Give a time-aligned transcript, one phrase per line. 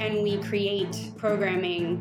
[0.00, 2.00] can we create programming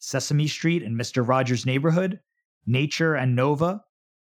[0.00, 1.26] Sesame Street and Mr.
[1.26, 2.20] Rogers' Neighborhood,
[2.66, 3.82] Nature and Nova,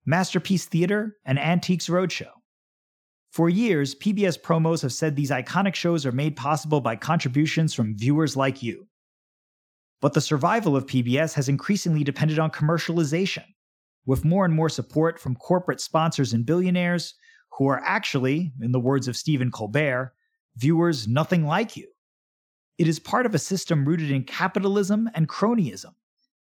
[0.06, 2.30] Masterpiece Theater, and Antiques Roadshow.
[3.32, 7.96] For years, PBS promos have said these iconic shows are made possible by contributions from
[7.96, 8.86] viewers like you.
[10.00, 13.44] But the survival of PBS has increasingly depended on commercialization,
[14.04, 17.14] with more and more support from corporate sponsors and billionaires
[17.52, 20.12] who are actually, in the words of Stephen Colbert,
[20.56, 21.88] viewers nothing like you.
[22.78, 25.94] It is part of a system rooted in capitalism and cronyism,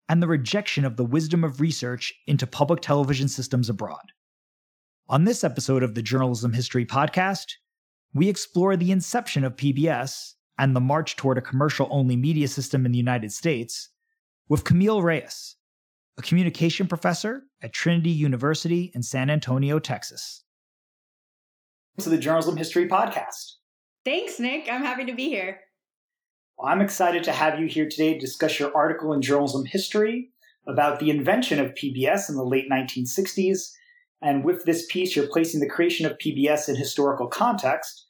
[0.10, 4.12] and the rejection of the wisdom of research into public television systems abroad.
[5.08, 7.54] On this episode of the Journalism History Podcast,
[8.14, 12.86] we explore the inception of PBS and the march toward a commercial only media system
[12.86, 13.90] in the United States
[14.48, 15.56] with Camille Reyes,
[16.18, 20.44] a communication professor at Trinity University in San Antonio, Texas.
[22.00, 23.54] To the Journalism History Podcast.
[24.04, 24.70] Thanks, Nick.
[24.70, 25.62] I'm happy to be here.
[26.58, 30.30] Well, I'm excited to have you here today to discuss your article in Journalism History
[30.68, 33.72] about the invention of PBS in the late 1960s.
[34.22, 38.06] And with this piece, you're placing the creation of PBS in historical context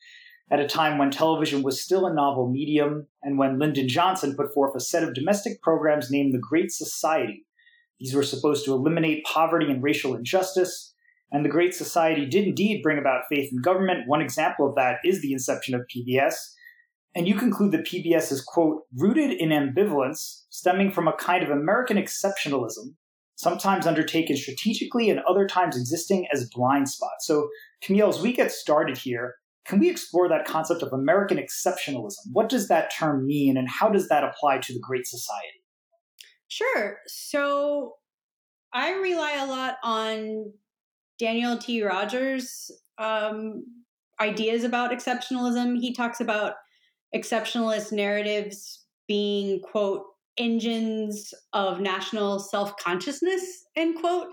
[0.52, 4.54] at a time when television was still a novel medium and when Lyndon Johnson put
[4.54, 7.46] forth a set of domestic programs named the Great Society.
[8.00, 10.94] These were supposed to eliminate poverty and racial injustice.
[11.32, 14.08] And the Great Society did indeed bring about faith in government.
[14.08, 16.36] One example of that is the inception of PBS.
[17.16, 21.50] And you conclude that PBS is, quote, rooted in ambivalence stemming from a kind of
[21.50, 22.94] American exceptionalism,
[23.36, 27.26] sometimes undertaken strategically and other times existing as blind spots.
[27.26, 27.48] So,
[27.82, 29.36] Camille, as we get started here,
[29.66, 32.20] can we explore that concept of American exceptionalism?
[32.32, 35.64] What does that term mean, and how does that apply to the Great Society?
[36.48, 37.00] Sure.
[37.08, 37.96] So
[38.74, 40.54] I rely a lot on
[41.18, 41.84] Daniel T.
[41.84, 43.64] Rodgers' um,
[44.20, 45.80] ideas about exceptionalism.
[45.80, 46.54] He talks about
[47.16, 50.04] exceptionalist narratives being, quote,
[50.38, 54.28] engines of national self consciousness, end quote.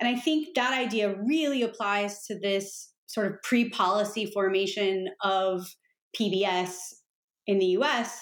[0.00, 5.74] And I think that idea really applies to this sort of pre policy formation of
[6.18, 6.76] PBS
[7.46, 8.20] in the US.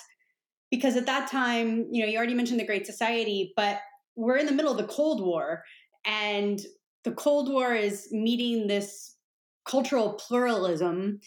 [0.71, 3.79] Because at that time, you know, you already mentioned the Great Society, but
[4.17, 5.63] we're in the middle of the Cold War.
[6.05, 6.61] And
[7.05, 9.17] the Cold War is meeting this
[9.65, 11.21] cultural pluralism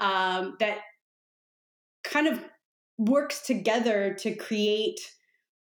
[0.00, 0.78] um, that
[2.04, 2.40] kind of
[2.98, 5.00] works together to create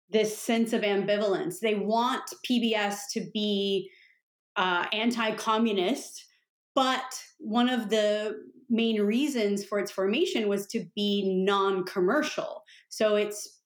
[0.10, 1.60] this sense of ambivalence.
[1.60, 3.90] They want PBS to be
[4.56, 6.26] uh, anti communist,
[6.76, 8.36] but one of the
[8.70, 12.64] main reasons for its formation was to be non commercial.
[12.90, 13.60] So it's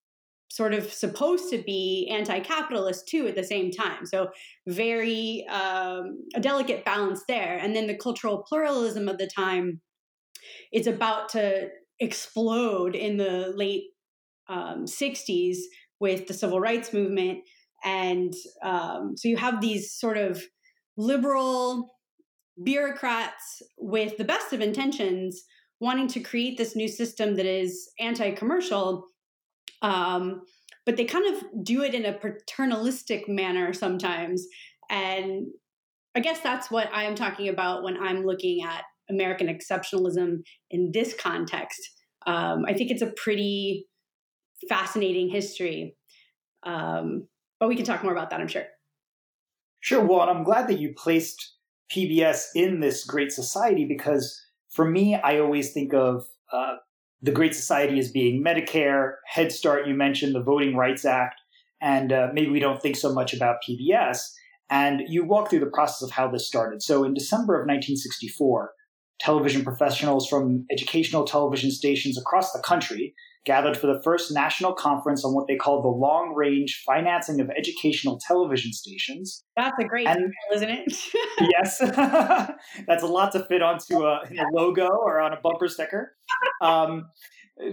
[0.50, 4.06] sort of supposed to be anti-capitalist too at the same time.
[4.06, 4.30] So
[4.68, 7.58] very um, a delicate balance there.
[7.58, 9.82] And then the cultural pluralism of the time
[10.72, 13.84] is about to explode in the late
[14.48, 15.58] um, 60s
[16.00, 17.40] with the civil rights movement.
[17.84, 18.34] And
[18.64, 20.42] um, so you have these sort of
[20.98, 21.96] liberal
[22.64, 25.44] bureaucrats with the best of intentions
[25.80, 29.08] wanting to create this new system that is anti-commercial
[29.82, 30.42] um,
[30.86, 34.46] but they kind of do it in a paternalistic manner sometimes.
[34.90, 35.48] And
[36.16, 41.14] i guess that's what i'm talking about when i'm looking at american exceptionalism in this
[41.14, 41.82] context.
[42.28, 43.88] Um, i think it's a pretty
[44.70, 45.98] fascinating history.
[46.64, 47.28] Um,
[47.60, 48.66] but we can talk more about that i'm sure.
[49.80, 50.06] Sure.
[50.06, 51.55] Well and i'm glad that you placed
[51.92, 56.76] PBS in this great society because for me, I always think of uh,
[57.22, 61.42] the Great Society as being Medicare, Head Start, you mentioned, the Voting Rights Act.
[61.82, 64.20] and uh, maybe we don't think so much about PBS.
[64.70, 66.82] And you walk through the process of how this started.
[66.82, 68.72] So in December of 1964,
[69.20, 73.14] television professionals from educational television stations across the country
[73.46, 77.50] gathered for the first national conference on what they called the long range financing of
[77.52, 79.44] educational television stations.
[79.56, 80.98] That's a great and, title, isn't it?
[81.52, 81.78] yes.
[82.88, 86.16] That's a lot to fit onto a, a, logo or on a bumper sticker.
[86.62, 87.06] Um,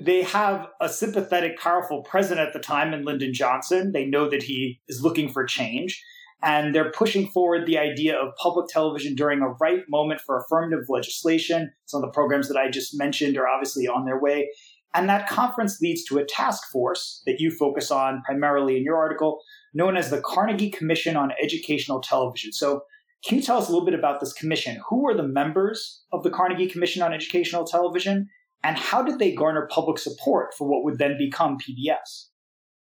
[0.00, 3.92] they have a sympathetic, powerful president at the time in Lyndon Johnson.
[3.92, 6.00] They know that he is looking for change.
[6.42, 10.86] And they're pushing forward the idea of public television during a right moment for affirmative
[10.88, 11.72] legislation.
[11.86, 14.48] Some of the programs that I just mentioned are obviously on their way.
[14.94, 18.96] And that conference leads to a task force that you focus on primarily in your
[18.96, 19.40] article,
[19.72, 22.52] known as the Carnegie Commission on Educational Television.
[22.52, 22.82] So,
[23.24, 24.80] can you tell us a little bit about this commission?
[24.88, 28.28] Who are the members of the Carnegie Commission on Educational Television?
[28.64, 32.26] And how did they garner public support for what would then become PBS?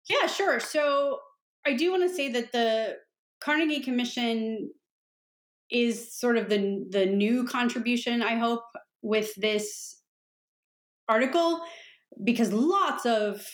[0.09, 0.59] Yeah, sure.
[0.61, 1.19] So,
[1.65, 2.95] I do want to say that the
[3.39, 4.71] Carnegie Commission
[5.71, 8.63] is sort of the the new contribution I hope
[9.01, 10.01] with this
[11.07, 11.61] article
[12.23, 13.45] because lots of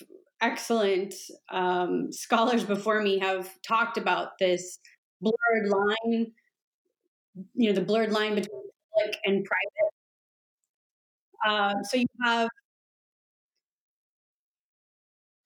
[0.42, 1.14] excellent
[1.52, 4.80] um, scholars before me have talked about this
[5.22, 6.31] blurred line,
[7.54, 8.62] you know, the blurred line between
[8.94, 9.92] public and private.
[11.48, 12.50] Uh, so you have,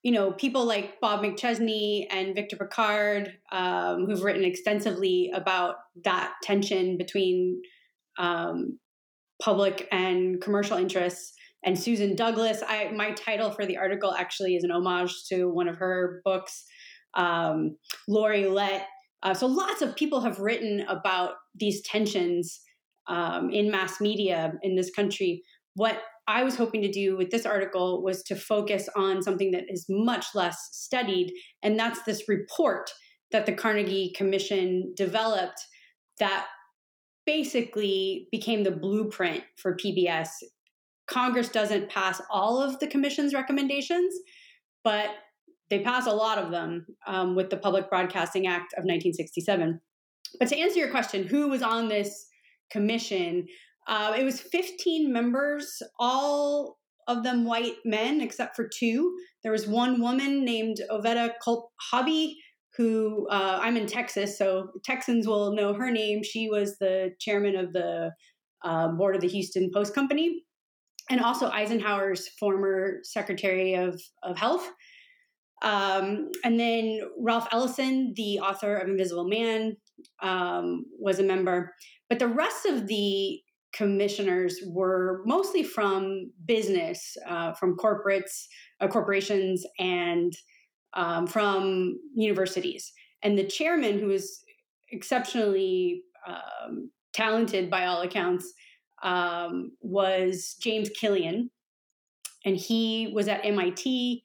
[0.03, 5.75] you know, people like Bob McChesney and Victor Pickard, um, who've written extensively about
[6.05, 7.61] that tension between
[8.17, 8.79] um,
[9.41, 11.33] public and commercial interests
[11.65, 12.63] and Susan Douglas.
[12.65, 16.63] I my title for the article actually is an homage to one of her books,
[17.15, 17.75] um,
[18.07, 18.87] Laurie Lett.
[19.21, 22.61] Uh, so lots of people have written about these tensions
[23.07, 25.43] um, in mass media in this country.
[25.75, 29.65] What I was hoping to do with this article was to focus on something that
[29.67, 32.89] is much less studied, and that's this report
[33.31, 35.59] that the Carnegie Commission developed
[36.19, 36.45] that
[37.25, 40.29] basically became the blueprint for PBS
[41.09, 44.13] Congress doesn't pass all of the commission's recommendations,
[44.83, 45.09] but
[45.69, 49.81] they pass a lot of them um, with the Public Broadcasting Act of 1967.
[50.39, 52.27] But to answer your question, who was on this
[52.71, 53.47] commission?
[53.89, 56.77] Uh, it was 15 members, all
[57.07, 59.18] of them white men, except for two.
[59.41, 62.38] There was one woman named Oveta Culp Hobby,
[62.77, 66.21] who uh, I'm in Texas, so Texans will know her name.
[66.24, 68.12] She was the chairman of the
[68.63, 70.44] uh, board of the Houston Post Company
[71.09, 74.69] and also Eisenhower's former Secretary of, of Health.
[75.63, 79.75] Um, and then Ralph Ellison, the author of Invisible Man,
[80.21, 81.74] um, was a member.
[82.07, 83.39] But the rest of the
[83.74, 88.45] commissioners were mostly from business, uh, from corporates,
[88.80, 90.33] uh, corporations, and
[90.94, 92.92] um, from universities.
[93.21, 94.44] And the chairman, who was
[94.92, 98.51] exceptionally um, talented by all accounts,
[99.04, 101.50] um, was James Killian,
[102.45, 104.24] and he was at MIT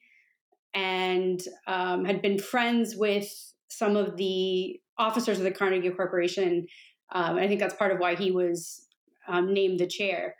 [0.73, 3.29] and um, had been friends with
[3.69, 6.65] some of the officers of the Carnegie Corporation.
[7.11, 8.84] Um, I think that's part of why he was
[9.27, 10.35] um, named the chair.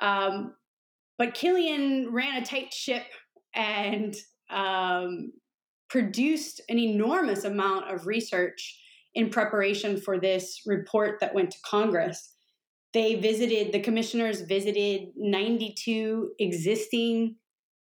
[0.00, 0.54] Um,
[1.16, 3.04] but Killian ran a tight ship
[3.54, 4.14] and
[4.50, 5.32] um,
[5.88, 8.80] produced an enormous amount of research
[9.14, 12.34] in preparation for this report that went to Congress
[12.94, 17.36] they visited the commissioners visited 92 existing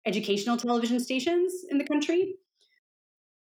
[0.06, 2.36] educational television stations in the country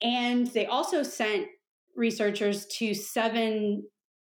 [0.01, 1.47] and they also sent
[1.95, 3.83] researchers to seven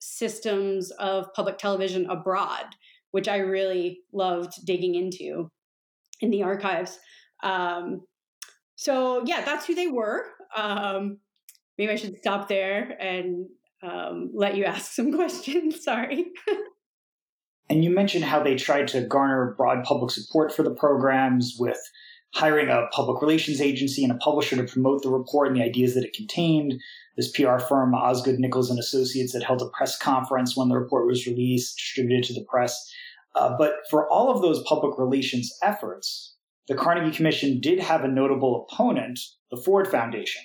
[0.05, 2.67] systems of public television abroad
[3.13, 5.49] which i really loved digging into
[6.21, 6.99] in the archives.
[7.43, 8.03] Um,
[8.75, 10.25] so yeah that's who they were.
[10.57, 11.19] Um,
[11.79, 13.47] maybe i should stop there and
[13.83, 15.85] um, let you ask some questions.
[15.85, 16.27] Sorry.
[17.69, 21.79] And you mentioned how they tried to garner broad public support for the programs with
[22.35, 25.95] hiring a public relations agency and a publisher to promote the report and the ideas
[25.95, 26.75] that it contained.
[27.17, 31.07] This PR firm, Osgood Nichols and Associates, that held a press conference when the report
[31.07, 32.91] was released, distributed to the press.
[33.35, 36.35] Uh, but for all of those public relations efforts,
[36.69, 39.19] the Carnegie Commission did have a notable opponent,
[39.51, 40.43] the Ford Foundation.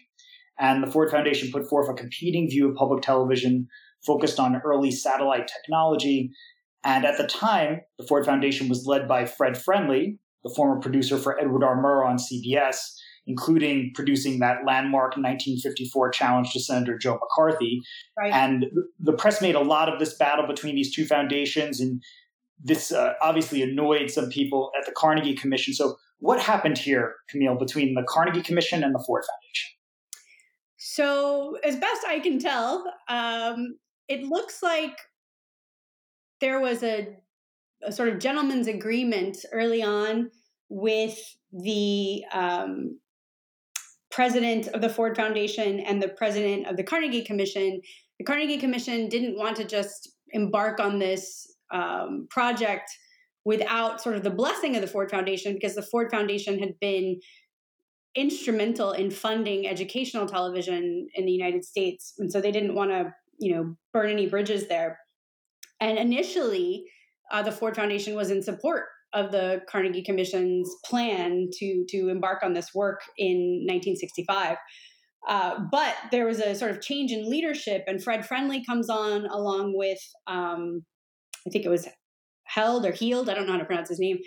[0.60, 3.68] And the Ford Foundation put forth a competing view of public television
[4.06, 6.32] focused on early satellite technology
[6.88, 11.18] and at the time, the Ford Foundation was led by Fred Friendly, the former producer
[11.18, 11.76] for Edward R.
[11.76, 12.78] Murrow on CBS,
[13.28, 17.82] including producing that landmark 1954 challenge to Senator Joe McCarthy.
[18.18, 18.32] Right.
[18.32, 18.66] And
[19.00, 22.02] the press made a lot of this battle between these two foundations, and
[22.64, 25.74] this uh, obviously annoyed some people at the Carnegie Commission.
[25.74, 29.78] So, what happened here, Camille, between the Carnegie Commission and the Ford Foundation?
[30.78, 34.98] So, as best I can tell, um, it looks like
[36.40, 37.16] there was a,
[37.84, 40.32] a, sort of gentleman's agreement early on
[40.70, 41.20] with
[41.52, 43.00] the um,
[44.18, 47.80] president of the Ford Foundation and the president of the Carnegie Commission.
[48.18, 52.90] The Carnegie Commission didn't want to just embark on this um, project
[53.46, 57.20] without sort of the blessing of the Ford Foundation because the Ford Foundation had been
[58.16, 62.16] instrumental in funding educational television in the United States.
[62.18, 64.98] And so they didn't want to, you know, burn any bridges there.
[65.80, 66.86] And initially,
[67.32, 72.44] uh, the Ford Foundation was in support of the Carnegie Commission's plan to to embark
[72.44, 74.58] on this work in 1965.
[75.28, 79.26] Uh, but there was a sort of change in leadership, and Fred Friendly comes on
[79.26, 80.86] along with, um,
[81.46, 81.88] I think it was
[82.46, 84.20] Held or Heald, I don't know how to pronounce his name,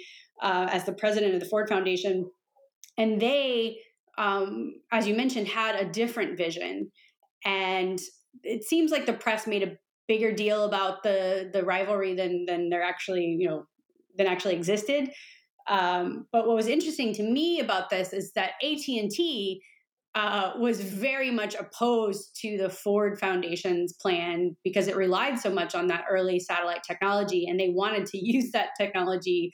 [0.43, 2.31] uh, as the president of the Ford Foundation.
[2.99, 3.79] And they,
[4.19, 6.91] um, as you mentioned, had a different vision.
[7.47, 7.99] And
[8.43, 12.69] it seems like the press made a bigger deal about the the rivalry than than
[12.69, 13.65] there actually, you know,
[14.17, 15.11] than actually existed.
[15.69, 19.63] Um, but what was interesting to me about this is that AT and T
[20.15, 25.75] uh, was very much opposed to the Ford Foundation's plan because it relied so much
[25.75, 29.53] on that early satellite technology, and they wanted to use that technology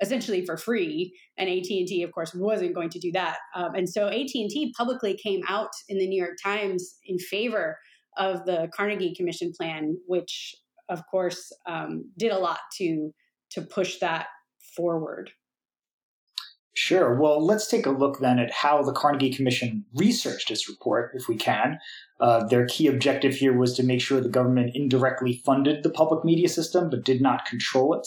[0.00, 1.12] essentially for free.
[1.36, 3.38] And AT and T, of course, wasn't going to do that.
[3.54, 7.18] Um, and so AT and T publicly came out in the New York Times in
[7.18, 7.76] favor
[8.16, 10.54] of the Carnegie Commission plan, which,
[10.88, 13.10] of course, um, did a lot to
[13.50, 14.26] to push that
[14.76, 15.30] forward.
[16.74, 17.18] Sure.
[17.18, 21.26] Well, let's take a look then at how the Carnegie Commission researched its report, if
[21.26, 21.80] we can.
[22.20, 26.24] Uh, their key objective here was to make sure the government indirectly funded the public
[26.24, 28.06] media system but did not control it.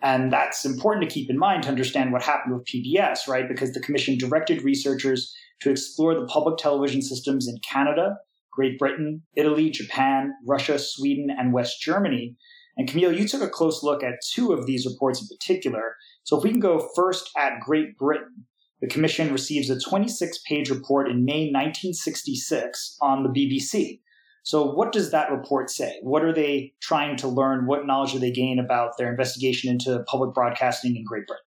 [0.00, 3.46] And that's important to keep in mind to understand what happened with PBS, right?
[3.46, 8.16] Because the Commission directed researchers to explore the public television systems in Canada,
[8.52, 12.36] Great Britain, Italy, Japan, Russia, Sweden, and West Germany.
[12.78, 15.96] And Camille, you took a close look at two of these reports in particular.
[16.22, 18.46] So if we can go first at Great Britain,
[18.80, 24.00] the Commission receives a 26 page report in May 1966 on the BBC.
[24.44, 25.98] So, what does that report say?
[26.00, 27.66] What are they trying to learn?
[27.66, 31.44] What knowledge do they gain about their investigation into public broadcasting in Great Britain?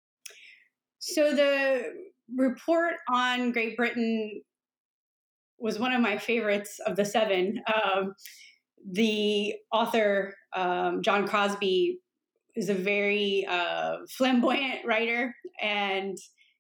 [0.99, 1.83] So, the
[2.37, 4.43] report on Great Britain
[5.59, 7.61] was one of my favorites of the seven.
[7.73, 8.15] Um,
[8.91, 11.99] the author, um, John Crosby
[12.57, 16.17] is a very uh, flamboyant writer, and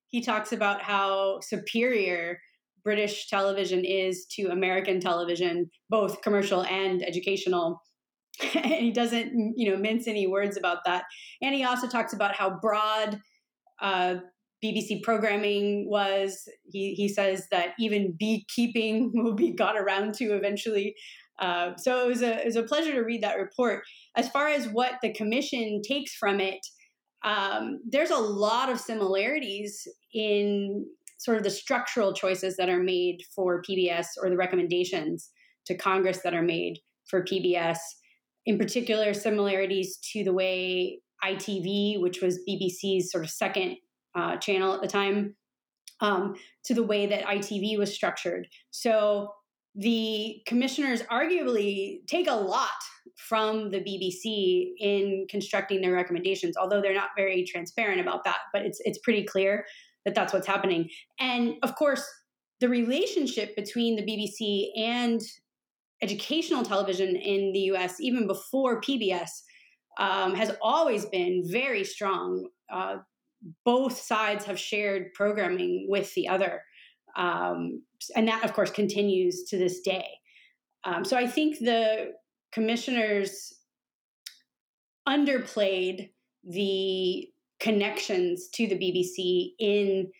[0.06, 2.38] he talks about how superior
[2.84, 7.82] British television is to American television, both commercial and educational.
[8.54, 11.04] and he doesn't, you know, mince any words about that.
[11.42, 13.20] And he also talks about how broad
[13.80, 14.16] uh,
[14.64, 16.48] BBC programming was.
[16.64, 20.94] He he says that even beekeeping will be got around to eventually.
[21.38, 23.84] Uh, so it was a it was a pleasure to read that report.
[24.16, 26.60] As far as what the commission takes from it,
[27.24, 30.86] um, there's a lot of similarities in
[31.18, 35.30] sort of the structural choices that are made for PBS or the recommendations
[35.66, 36.78] to Congress that are made
[37.08, 37.78] for PBS.
[38.46, 43.76] In particular, similarities to the way ITV, which was BBC's sort of second
[44.14, 45.34] uh, channel at the time,
[46.00, 48.46] um, to the way that ITV was structured.
[48.70, 49.32] So
[49.74, 52.68] the commissioners arguably take a lot
[53.16, 58.38] from the BBC in constructing their recommendations, although they're not very transparent about that.
[58.52, 59.64] But it's it's pretty clear
[60.04, 60.88] that that's what's happening.
[61.18, 62.06] And of course,
[62.60, 65.20] the relationship between the BBC and
[66.02, 69.28] educational television in the US, even before PBS,
[69.98, 72.48] um, has always been very strong.
[72.72, 72.98] Uh,
[73.64, 76.62] both sides have shared programming with the other.
[77.16, 77.82] Um,
[78.14, 80.06] and that, of course, continues to this day.
[80.84, 82.12] Um, so I think the
[82.52, 83.52] commissioners
[85.08, 86.10] underplayed
[86.44, 87.28] the
[87.60, 90.10] connections to the BBC in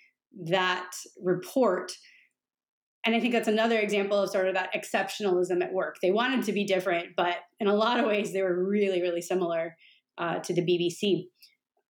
[0.47, 0.90] that
[1.23, 1.92] report.
[3.04, 5.97] And I think that's another example of sort of that exceptionalism at work.
[6.02, 9.23] They wanted to be different, but in a lot of ways, they were really, really
[9.23, 9.76] similar
[10.18, 11.28] uh, to the BBC.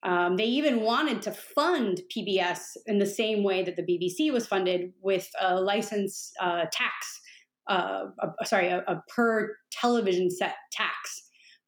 [0.04, 4.46] Um, they even wanted to fund PBS in the same way that the BBC was
[4.46, 7.20] funded with a license uh, tax,
[7.68, 11.22] uh, a, sorry, a, a, per television set tax.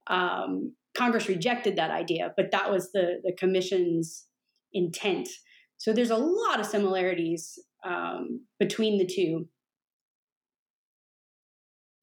[0.07, 4.27] Um, Congress rejected that idea, but that was the, the commission's
[4.73, 5.29] intent.
[5.79, 9.49] So there's a lot of similarities um, between the two.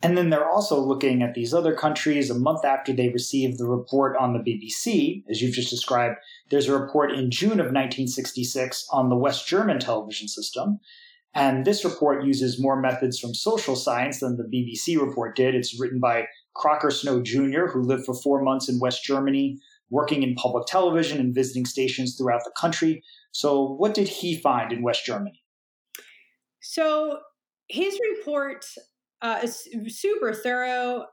[0.04, 3.66] And then they're also looking at these other countries a month after they received the
[3.66, 6.18] report on the BBC, as you've just described.
[6.50, 10.80] There's a report in June of 1966 on the West German television system.
[11.34, 15.56] And this report uses more methods from social science than the BBC report did.
[15.56, 20.22] It's written by Crocker Snow Jr., who lived for four months in West Germany, working
[20.22, 23.04] in public television and visiting stations throughout the country.
[23.32, 25.44] So, what did he find in West Germany?
[26.62, 27.20] So,
[27.68, 28.66] his report
[29.22, 29.48] uh,
[29.88, 31.06] super thorough,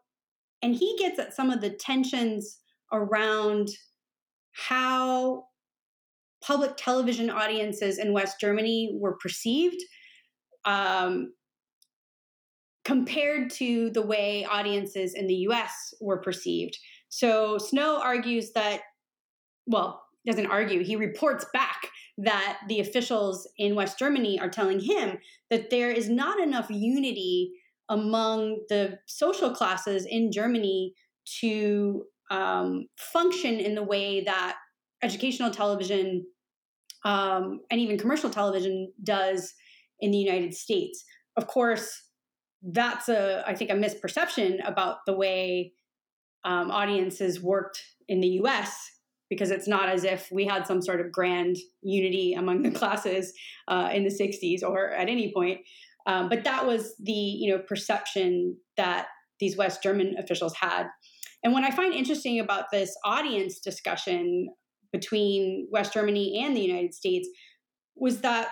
[0.62, 2.58] and he gets at some of the tensions
[2.92, 3.68] around
[4.52, 5.44] how
[6.42, 9.80] public television audiences in West Germany were perceived
[10.64, 11.32] um,
[12.84, 16.76] compared to the way audiences in the US were perceived.
[17.08, 18.82] So Snow argues that,
[19.66, 25.18] well, doesn't argue, he reports back that the officials in West Germany are telling him
[25.50, 27.52] that there is not enough unity
[27.88, 30.94] among the social classes in Germany
[31.40, 34.56] to um, function in the way that
[35.02, 36.24] educational television
[37.04, 39.54] um, and even commercial television does
[40.00, 41.04] in the United States.
[41.36, 42.02] Of course,
[42.62, 45.72] that's a I think a misperception about the way
[46.44, 48.90] um, audiences worked in the U.S.
[49.28, 53.34] because it's not as if we had some sort of grand unity among the classes
[53.68, 55.60] uh, in the '60s or at any point.
[56.06, 59.06] Um, but that was the you know perception that
[59.40, 60.86] these West German officials had.
[61.42, 64.48] And what I find interesting about this audience discussion
[64.92, 67.28] between West Germany and the United States
[67.96, 68.48] was that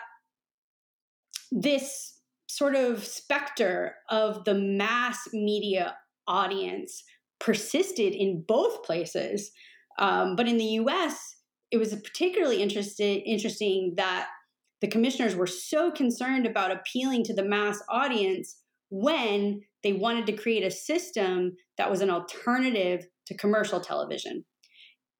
[1.50, 2.18] this
[2.48, 7.02] sort of specter of the mass media audience
[7.40, 9.50] persisted in both places.
[9.98, 11.36] Um, but in the US,
[11.70, 14.28] it was particularly interested, interesting that
[14.82, 18.58] the commissioners were so concerned about appealing to the mass audience
[18.90, 24.44] when they wanted to create a system that was an alternative to commercial television.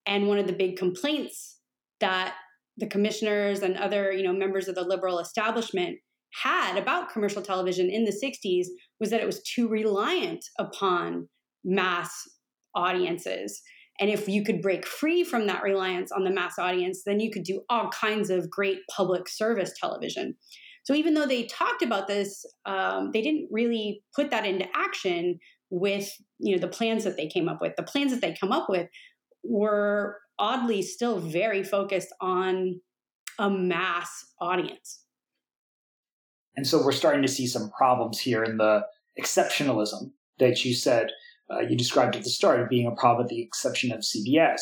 [0.05, 1.59] And one of the big complaints
[2.01, 2.35] that
[2.77, 5.99] the commissioners and other, you know, members of the liberal establishment
[6.43, 8.67] had about commercial television in the 60s
[8.99, 11.29] was that it was too reliant upon
[11.65, 12.13] mass
[12.75, 13.63] audiences.
[14.03, 17.31] And if you could break free from that reliance on the mass audience, then you
[17.31, 20.35] could do all kinds of great public service television.
[20.83, 25.39] So even though they talked about this, um, they didn't really put that into action
[25.71, 26.11] with
[26.41, 27.77] you know the plans that they came up with.
[27.77, 28.89] The plans that they come up with
[29.45, 32.81] were oddly still very focused on
[33.39, 35.05] a mass audience.
[36.57, 38.85] And so we're starting to see some problems here in the
[39.17, 40.11] exceptionalism
[40.41, 41.13] that you said
[41.53, 44.61] uh, you described at the start being a problem at the exception of CBS.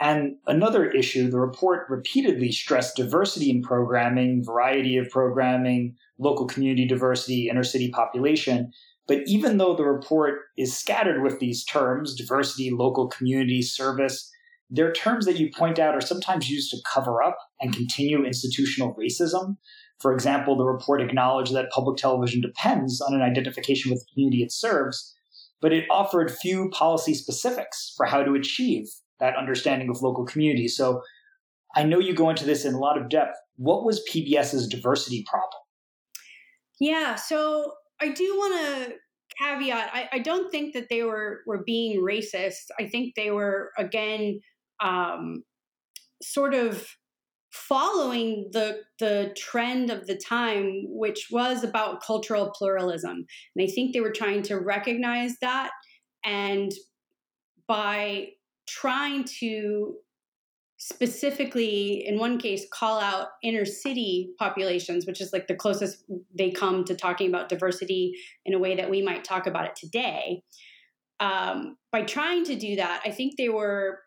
[0.00, 6.86] And another issue, the report repeatedly stressed diversity in programming, variety of programming, local community
[6.86, 8.72] diversity, inner city population.
[9.06, 14.28] But even though the report is scattered with these terms, diversity, local community, service,
[14.70, 18.94] they're terms that you point out are sometimes used to cover up and continue institutional
[18.94, 19.56] racism.
[20.00, 24.42] For example, the report acknowledged that public television depends on an identification with the community
[24.42, 25.14] it serves,
[25.62, 28.88] but it offered few policy specifics for how to achieve
[29.20, 30.76] that understanding of local communities.
[30.76, 31.00] So
[31.74, 33.36] I know you go into this in a lot of depth.
[33.56, 35.62] What was PBS's diversity problem?
[36.80, 38.94] Yeah, so I do want to
[39.38, 42.64] caveat I, I, don't think that they were were being racist.
[42.78, 44.40] I think they were again
[44.80, 45.42] um,
[46.20, 46.86] sort of
[47.52, 53.26] following the the trend of the time, which was about cultural pluralism.
[53.54, 55.70] And I think they were trying to recognize that,
[56.24, 56.72] and
[57.66, 58.28] by
[58.66, 59.96] trying to
[60.78, 66.02] specifically in one case call out inner city populations which is like the closest
[66.36, 68.12] they come to talking about diversity
[68.46, 70.42] in a way that we might talk about it today
[71.20, 74.00] um, by trying to do that i think they were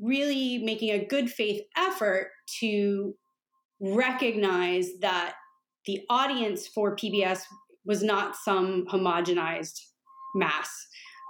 [0.00, 3.14] really making a good faith effort to
[3.80, 5.34] recognize that
[5.86, 7.42] the audience for pbs
[7.84, 9.78] was not some homogenized
[10.34, 10.70] mass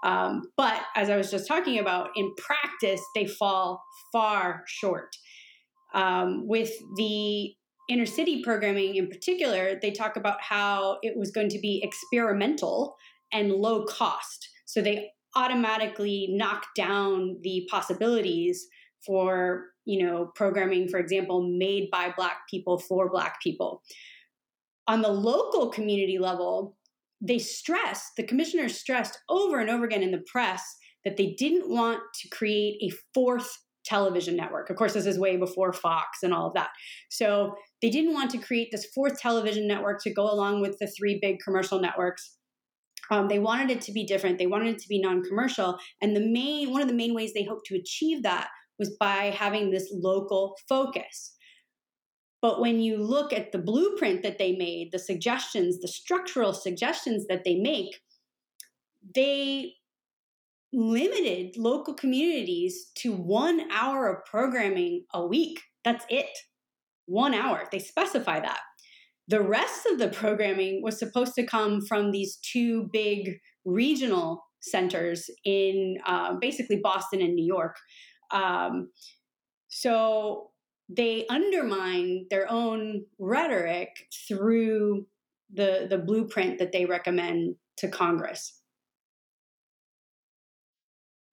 [0.03, 5.15] um, but as I was just talking about, in practice, they fall far short.
[5.95, 7.53] Um, with the
[7.89, 12.97] inner city programming in particular, they talk about how it was going to be experimental
[13.33, 14.49] and low cost.
[14.67, 18.67] So they automatically knock down the possibilities
[19.07, 23.83] for you know programming for example made by black people for black people
[24.87, 26.77] on the local community level
[27.21, 30.63] they stressed, the commissioners stressed over and over again in the press
[31.05, 34.71] that they didn't want to create a fourth television network.
[34.71, 36.71] Of course, this is way before Fox and all of that.
[37.11, 40.87] So they didn't want to create this fourth television network to go along with the
[40.87, 42.37] three big commercial networks.
[43.11, 44.39] Um, they wanted it to be different.
[44.39, 47.45] They wanted it to be non-commercial, and the main one of the main ways they
[47.45, 51.35] hoped to achieve that was by having this local focus.
[52.43, 57.27] But when you look at the blueprint that they made, the suggestions, the structural suggestions
[57.29, 58.01] that they make,
[59.15, 59.75] they
[60.73, 65.61] limited local communities to one hour of programming a week.
[65.85, 66.31] That's it.
[67.07, 67.69] One hour.
[67.71, 68.61] They specify that.
[69.31, 75.31] The rest of the programming was supposed to come from these two big regional centers
[75.45, 77.77] in uh, basically Boston and New York.
[78.33, 78.91] Um,
[79.69, 80.51] so
[80.89, 83.91] they undermine their own rhetoric
[84.27, 85.07] through
[85.53, 88.61] the the blueprint that they recommend to Congress.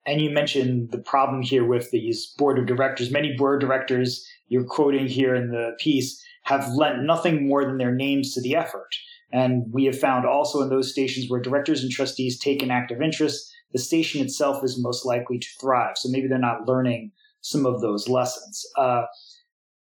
[0.06, 3.10] And you mentioned the problem here with these board of directors.
[3.10, 7.78] Many board of directors you're quoting here in the piece have lent nothing more than
[7.78, 8.90] their names to the effort.
[9.32, 13.02] And we have found also in those stations where directors and trustees take an active
[13.02, 15.98] interest, the station itself is most likely to thrive.
[15.98, 18.66] So maybe they're not learning some of those lessons.
[18.78, 19.04] Uh,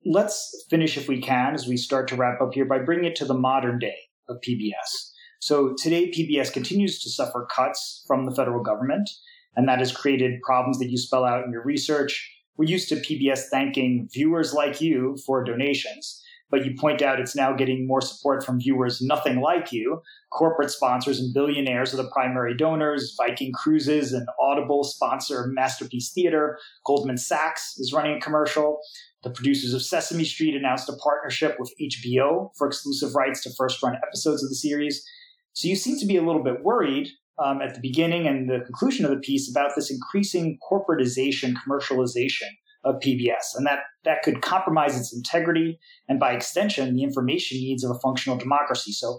[0.05, 3.17] let's finish, if we can, as we start to wrap up here, by bringing it
[3.17, 3.97] to the modern day
[4.29, 5.13] of PBS.
[5.41, 9.09] So today, PBS continues to suffer cuts from the federal government
[9.57, 12.31] and that has created problems that you spell out in your research.
[12.57, 17.37] We're used to PBS thanking viewers like you for donations, but you point out it's
[17.37, 20.03] now getting more support from viewers nothing like you.
[20.31, 23.15] Corporate sponsors and billionaires are the primary donors.
[23.17, 26.59] Viking Cruises and Audible sponsor Masterpiece Theater.
[26.85, 28.81] Goldman Sachs is running a commercial.
[29.23, 33.83] The producers of Sesame Street announced a partnership with HBO for exclusive rights to first
[33.83, 35.05] run episodes of the series.
[35.53, 37.09] So you seem to be a little bit worried
[37.39, 42.49] um, at the beginning and the conclusion of the piece about this increasing corporatization, commercialization
[42.85, 47.85] of PBS, and that that could compromise its integrity and, by extension, the information needs
[47.85, 48.93] of a functional democracy.
[48.93, 49.19] So,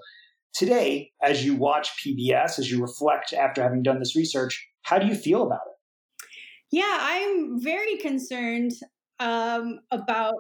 [0.54, 5.08] today, as you watch PBS, as you reflect after having done this research, how do
[5.08, 6.28] you feel about it?
[6.72, 8.72] Yeah, I'm very concerned
[9.20, 10.36] um, about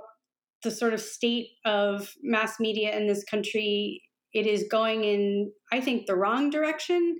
[0.64, 4.02] the sort of state of mass media in this country.
[4.34, 7.18] It is going in, I think, the wrong direction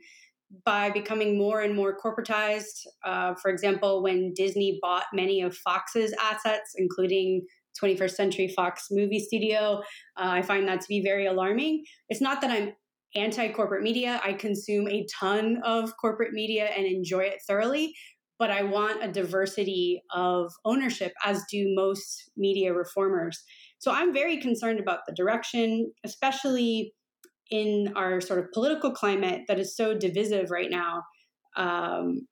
[0.66, 2.86] by becoming more and more corporatized.
[3.04, 7.46] Uh, for example, when Disney bought many of Fox's assets, including
[7.82, 9.80] 21st Century Fox movie studio,
[10.18, 11.84] uh, I find that to be very alarming.
[12.10, 12.74] It's not that I'm
[13.16, 17.94] anti corporate media, I consume a ton of corporate media and enjoy it thoroughly.
[18.40, 23.40] But I want a diversity of ownership, as do most media reformers.
[23.78, 26.94] So I'm very concerned about the direction, especially
[27.52, 31.04] in our sort of political climate that is so divisive right now.
[31.58, 32.28] Um,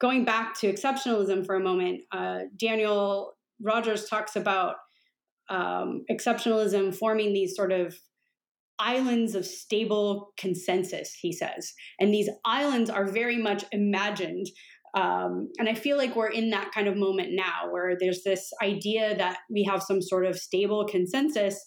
[0.00, 4.76] going back to exceptionalism for a moment, uh, Daniel Rodgers talks about
[5.48, 7.96] um, exceptionalism forming these sort of
[8.78, 11.72] islands of stable consensus, he says.
[12.00, 14.46] And these islands are very much imagined.
[14.94, 18.50] Um, and I feel like we're in that kind of moment now where there's this
[18.62, 21.62] idea that we have some sort of stable consensus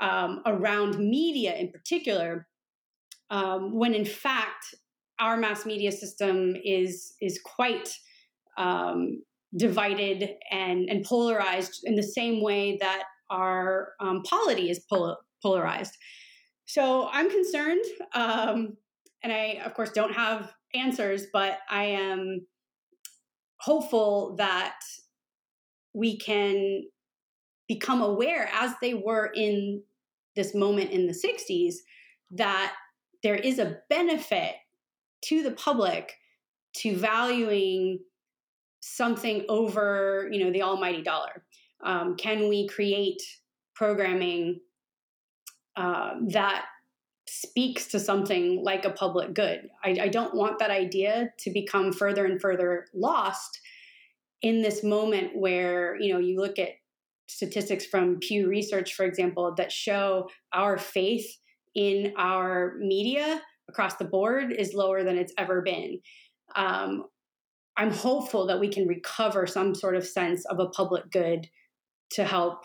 [0.00, 2.46] um, around media in particular,
[3.30, 4.74] um, when in fact
[5.18, 7.94] our mass media system is is quite
[8.56, 9.22] um,
[9.56, 15.96] divided and, and polarized in the same way that our um, polity is pol- polarized.
[16.66, 17.84] So I'm concerned,
[18.14, 18.76] um,
[19.22, 22.46] and I of course don't have answers, but I am
[23.58, 24.78] hopeful that
[25.92, 26.82] we can
[27.68, 29.82] become aware as they were in
[30.36, 31.76] this moment in the 60s
[32.32, 32.74] that
[33.22, 34.54] there is a benefit
[35.22, 36.14] to the public
[36.72, 37.98] to valuing
[38.80, 41.44] something over you know the almighty dollar.
[41.84, 43.22] Um, can we create
[43.74, 44.60] programming
[45.76, 46.66] uh, that
[47.26, 49.68] speaks to something like a public good?
[49.84, 53.60] I, I don't want that idea to become further and further lost
[54.42, 56.70] in this moment where you know you look at
[57.30, 61.26] statistics from Pew Research, for example, that show our faith
[61.74, 66.00] in our media across the board is lower than it's ever been.
[66.56, 67.04] Um,
[67.76, 71.48] I'm hopeful that we can recover some sort of sense of a public good
[72.12, 72.64] to help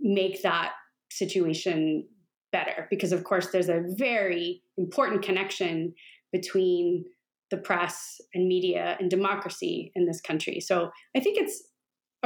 [0.00, 0.72] make that
[1.10, 2.06] situation
[2.52, 2.86] better.
[2.90, 5.94] Because, of course, there's a very important connection
[6.32, 7.04] between
[7.50, 10.58] the press and media and democracy in this country.
[10.60, 11.62] So I think it's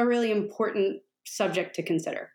[0.01, 2.31] a really important subject to consider.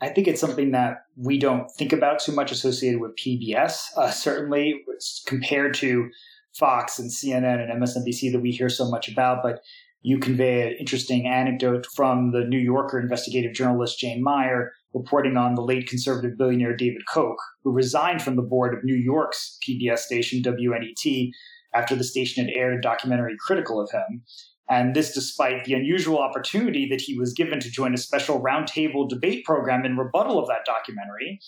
[0.00, 3.78] I think it's something that we don't think about too much associated with PBS.
[3.96, 4.82] Uh, certainly,
[5.26, 6.08] compared to
[6.56, 9.60] Fox and CNN and MSNBC that we hear so much about, but
[10.02, 15.54] you convey an interesting anecdote from the New Yorker investigative journalist Jane Mayer reporting on
[15.54, 19.98] the late conservative billionaire David Koch, who resigned from the board of New York's PBS
[19.98, 21.30] station WNET
[21.74, 24.22] after the station had aired a documentary critical of him.
[24.70, 29.08] And this despite the unusual opportunity that he was given to join a special roundtable
[29.08, 31.40] debate program in rebuttal of that documentary,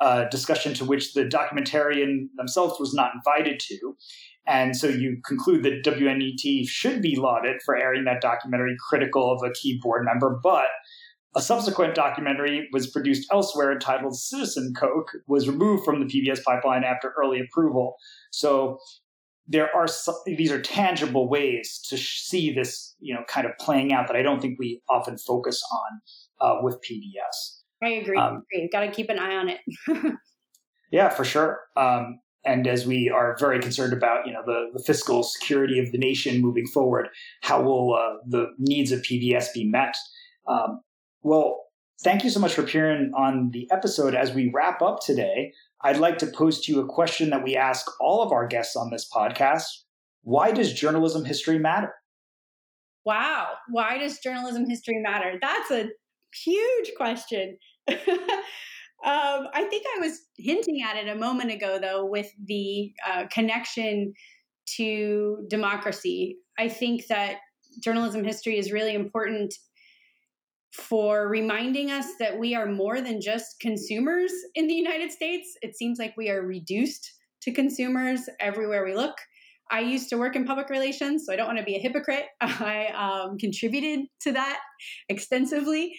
[0.00, 3.96] a discussion to which the documentarian themselves was not invited to.
[4.46, 9.40] And so you conclude that WNET should be lauded for airing that documentary critical of
[9.44, 10.66] a key board member, but
[11.34, 16.84] a subsequent documentary was produced elsewhere entitled Citizen Koch, was removed from the PBS pipeline
[16.84, 17.96] after early approval.
[18.32, 18.78] So
[19.46, 23.92] there are some, these are tangible ways to see this, you know, kind of playing
[23.92, 26.00] out that I don't think we often focus on
[26.40, 27.60] uh, with PBS.
[27.82, 28.16] I agree.
[28.16, 28.68] Um, agree.
[28.72, 29.60] Got to keep an eye on it.
[30.92, 31.60] yeah, for sure.
[31.76, 35.92] Um, and as we are very concerned about, you know, the, the fiscal security of
[35.92, 37.08] the nation moving forward,
[37.42, 39.96] how will uh, the needs of PBS be met?
[40.48, 40.80] Um,
[41.22, 41.61] well,
[42.02, 44.14] thank you so much for appearing on the episode.
[44.14, 47.56] As we wrap up today, I'd like to pose to you a question that we
[47.56, 49.64] ask all of our guests on this podcast.
[50.22, 51.94] Why does journalism history matter?
[53.04, 53.54] Wow.
[53.68, 55.38] Why does journalism history matter?
[55.40, 55.88] That's a
[56.44, 57.56] huge question.
[57.88, 57.96] um,
[59.04, 64.12] I think I was hinting at it a moment ago, though, with the uh, connection
[64.76, 66.38] to democracy.
[66.58, 67.38] I think that
[67.80, 69.52] journalism history is really important
[70.72, 75.56] for reminding us that we are more than just consumers in the United States.
[75.62, 79.14] It seems like we are reduced to consumers everywhere we look.
[79.70, 82.26] I used to work in public relations, so I don't want to be a hypocrite.
[82.40, 84.60] I um, contributed to that
[85.08, 85.94] extensively,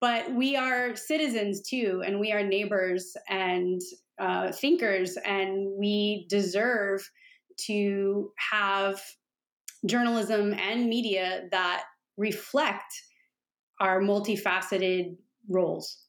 [0.00, 3.80] but we are citizens too, and we are neighbors and
[4.18, 7.08] uh, thinkers, and we deserve
[7.66, 9.00] to have
[9.86, 11.84] journalism and media that
[12.16, 12.92] reflect
[13.80, 15.16] our multifaceted
[15.48, 16.04] roles.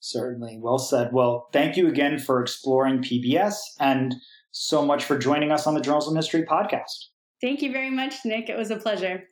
[0.00, 0.58] Certainly.
[0.60, 1.10] Well said.
[1.12, 4.14] Well, thank you again for exploring PBS and
[4.50, 7.06] so much for joining us on the Journalism History podcast.
[7.40, 8.48] Thank you very much, Nick.
[8.48, 9.24] It was a pleasure.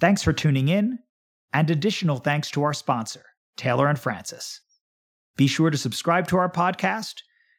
[0.00, 0.98] Thanks for tuning in,
[1.52, 3.24] and additional thanks to our sponsor,
[3.56, 4.62] Taylor and Francis.
[5.36, 7.16] Be sure to subscribe to our podcast.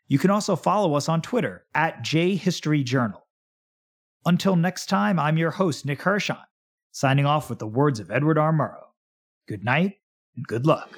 [0.07, 3.21] You can also follow us on Twitter at JHistoryJournal.
[4.25, 6.39] Until next time, I'm your host, Nick Hirshon
[6.91, 8.53] signing off with the words of Edward R.
[8.53, 8.87] Murrow.
[9.47, 9.99] Good night
[10.35, 10.97] and good luck.